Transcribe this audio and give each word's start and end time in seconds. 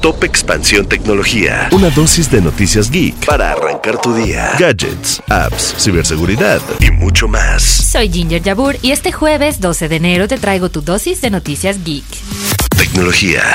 Top 0.00 0.24
Expansión 0.24 0.86
Tecnología. 0.86 1.68
Una 1.72 1.90
dosis 1.90 2.30
de 2.30 2.40
noticias 2.40 2.90
geek 2.90 3.26
para 3.26 3.52
arrancar 3.52 4.00
tu 4.00 4.14
día. 4.14 4.52
Gadgets, 4.58 5.22
apps, 5.28 5.74
ciberseguridad 5.78 6.62
y 6.80 6.90
mucho 6.90 7.28
más. 7.28 7.62
Soy 7.62 8.10
Ginger 8.10 8.42
Yabur 8.42 8.76
y 8.80 8.92
este 8.92 9.12
jueves 9.12 9.60
12 9.60 9.88
de 9.88 9.96
enero 9.96 10.26
te 10.26 10.38
traigo 10.38 10.70
tu 10.70 10.80
dosis 10.80 11.20
de 11.20 11.28
noticias 11.28 11.84
geek. 11.84 12.04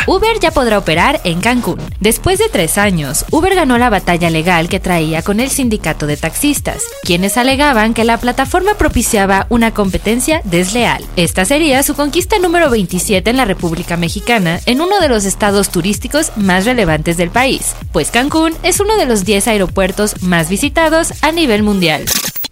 Uber 0.07 0.39
ya 0.39 0.51
podrá 0.51 0.77
operar 0.77 1.19
en 1.23 1.41
Cancún. 1.41 1.79
Después 1.99 2.37
de 2.37 2.47
tres 2.47 2.77
años, 2.77 3.25
Uber 3.31 3.55
ganó 3.55 3.77
la 3.77 3.89
batalla 3.89 4.29
legal 4.29 4.69
que 4.69 4.79
traía 4.79 5.23
con 5.23 5.39
el 5.39 5.49
sindicato 5.49 6.05
de 6.05 6.15
taxistas, 6.15 6.83
quienes 7.01 7.35
alegaban 7.37 7.93
que 7.93 8.03
la 8.03 8.19
plataforma 8.19 8.75
propiciaba 8.75 9.47
una 9.49 9.73
competencia 9.73 10.41
desleal. 10.43 11.03
Esta 11.15 11.43
sería 11.45 11.81
su 11.81 11.95
conquista 11.95 12.37
número 12.37 12.69
27 12.69 13.29
en 13.29 13.37
la 13.37 13.45
República 13.45 13.97
Mexicana, 13.97 14.59
en 14.67 14.79
uno 14.79 14.99
de 14.99 15.09
los 15.09 15.25
estados 15.25 15.69
turísticos 15.69 16.31
más 16.35 16.65
relevantes 16.65 17.17
del 17.17 17.31
país, 17.31 17.75
pues 17.91 18.11
Cancún 18.11 18.53
es 18.61 18.79
uno 18.79 18.95
de 18.95 19.07
los 19.07 19.25
10 19.25 19.47
aeropuertos 19.47 20.21
más 20.21 20.49
visitados 20.49 21.13
a 21.23 21.31
nivel 21.31 21.63
mundial. 21.63 22.05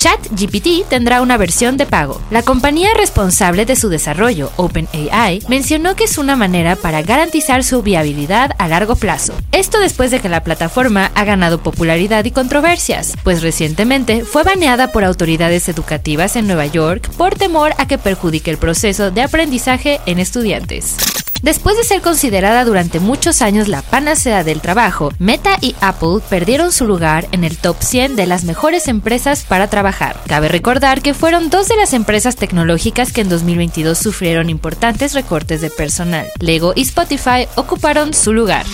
ChatGPT 0.04 0.90
tendrá 0.90 1.22
una 1.22 1.38
versión 1.38 1.78
de 1.78 1.86
pago. 1.86 2.20
La 2.30 2.44
compañía 2.44 2.90
responsable 2.94 3.66
de 3.66 3.78
su 3.78 3.88
desarrollo, 3.88 4.52
OpenAI, 4.58 5.44
mencionó 5.48 5.96
que 5.96 6.04
es 6.04 6.18
una 6.18 6.36
manera 6.36 6.76
para 6.76 7.02
garantizar 7.04 7.64
su 7.64 7.84
viabilidad 7.84 8.52
a 8.58 8.68
largo 8.68 8.98
plazo. 8.98 9.34
Esto 9.54 9.80
después 9.80 10.12
de 10.12 10.20
que 10.20 10.28
la 10.28 10.44
plataforma 10.44 11.10
ha 11.16 11.24
ganado 11.24 11.64
popularidad 11.64 12.26
y 12.26 12.32
controversias, 12.32 13.14
pues 13.24 13.42
recientemente 13.42 14.26
fue 14.26 14.44
baneada 14.44 14.92
por 14.92 15.06
autoridades 15.06 15.70
educativas 15.70 16.36
en 16.36 16.48
Nueva 16.48 16.66
York 16.66 17.10
por 17.16 17.36
temor 17.36 17.72
a 17.78 17.88
que 17.88 17.98
perjudique 17.98 18.52
el 18.52 18.58
proceso 18.58 19.10
de 19.10 19.22
aprendizaje 19.22 20.02
en 20.06 20.20
estudiantes. 20.20 20.98
Después 21.44 21.76
de 21.76 21.84
ser 21.84 22.00
considerada 22.00 22.64
durante 22.64 23.02
muchos 23.02 23.42
años 23.42 23.68
la 23.68 23.82
panacea 23.82 24.46
del 24.46 24.62
trabajo, 24.62 25.12
Meta 25.20 25.58
y 25.60 25.76
Apple 25.82 26.20
perdieron 26.30 26.72
su 26.72 26.88
lugar 26.88 27.28
en 27.34 27.44
el 27.44 27.58
top 27.58 27.76
100 27.82 28.16
de 28.16 28.26
las 28.28 28.46
mejores 28.46 28.88
empresas 28.88 29.44
para 29.44 29.68
trabajar. 29.68 30.18
Cabe 30.26 30.48
recordar 30.48 31.02
que 31.02 31.14
fueron 31.14 31.50
dos 31.50 31.68
de 31.68 31.76
las 31.76 31.92
empresas 31.92 32.38
tecnológicas 32.38 33.12
que 33.12 33.20
en 33.20 33.28
2022 33.28 33.98
sufrieron 33.98 34.50
importantes 34.50 35.14
recortes 35.14 35.60
de 35.60 35.70
personal. 35.70 36.32
Lego 36.40 36.72
y 36.78 36.84
Spotify 36.84 37.46
ocuparon 37.58 38.14
su 38.14 38.32
lugar. 38.32 38.66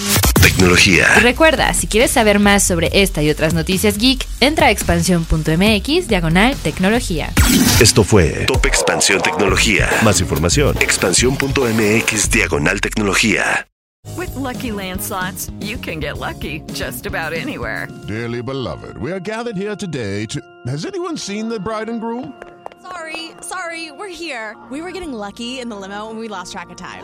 Tecnología. 0.42 1.08
Y 1.18 1.20
recuerda, 1.22 1.74
si 1.74 1.88
quieres 1.88 2.12
saber 2.12 2.40
más 2.40 2.64
sobre 2.64 2.90
esta 2.94 3.22
y 3.22 3.30
otras 3.30 3.54
noticias 3.54 3.98
geek, 3.98 4.26
entra 4.40 4.68
a 4.68 4.72
expansión.mx 4.72 6.08
diagonal 6.08 6.56
tecnología. 6.58 7.32
Esto 7.82 8.04
fue 8.04 8.46
Top 8.46 8.66
Expansión 8.66 9.22
Tecnología. 9.22 9.90
Más 10.04 10.22
información. 10.22 10.78
Expansión.mx 10.80 12.30
diagonal 12.30 12.82
tecnología. 12.82 13.68
With 14.16 14.34
lucky 14.36 14.72
landslots, 14.72 15.52
you 15.60 15.78
can 15.78 16.00
get 16.00 16.18
lucky 16.18 16.62
just 16.74 17.06
about 17.06 17.34
anywhere. 17.34 17.88
Dearly 18.08 18.42
beloved, 18.42 18.98
we 18.98 19.12
are 19.12 19.20
gathered 19.20 19.58
here 19.58 19.76
today 19.76 20.26
to. 20.28 20.40
Has 20.68 20.86
anyone 20.86 21.18
seen 21.18 21.50
the 21.50 21.60
bride 21.60 21.90
and 21.90 22.00
groom? 22.00 22.34
Sorry, 22.82 23.32
sorry, 23.42 23.92
we're 23.92 24.08
here. 24.08 24.56
We 24.72 24.82
were 24.82 24.92
getting 24.92 25.12
lucky 25.12 25.60
in 25.60 25.70
the 25.70 25.76
limo 25.76 26.10
and 26.10 26.18
we 26.18 26.28
lost 26.28 26.54
track 26.54 26.70
of 26.70 26.78
time. 26.78 27.04